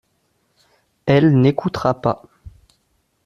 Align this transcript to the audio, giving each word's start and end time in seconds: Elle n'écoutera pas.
Elle 1.05 1.31
n'écoutera 1.39 1.93
pas. 2.01 2.23